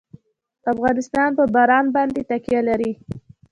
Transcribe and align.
افغانستان 0.73 1.29
په 1.37 1.43
باران 1.55 1.85
باندې 1.95 2.21
تکیه 2.29 2.61
لري. 2.69 2.91